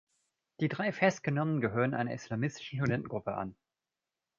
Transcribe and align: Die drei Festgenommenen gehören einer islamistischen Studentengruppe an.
Die 0.61 0.67
drei 0.67 0.91
Festgenommenen 0.91 1.61
gehören 1.61 1.93
einer 1.93 2.15
islamistischen 2.15 2.79
Studentengruppe 2.79 3.35
an. 3.35 3.55